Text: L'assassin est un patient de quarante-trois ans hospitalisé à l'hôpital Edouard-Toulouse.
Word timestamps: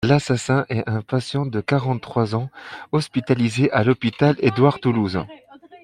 L'assassin 0.03 0.65
est 0.69 0.89
un 0.89 1.03
patient 1.03 1.45
de 1.45 1.61
quarante-trois 1.61 2.33
ans 2.33 2.49
hospitalisé 2.91 3.69
à 3.69 3.83
l'hôpital 3.83 4.35
Edouard-Toulouse. 4.39 5.25